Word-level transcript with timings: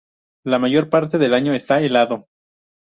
La 0.43 0.57
mayor 0.57 0.89
parte 0.89 1.19
del 1.19 1.35
año 1.35 1.53
está 1.53 1.79
helado. 1.79 2.25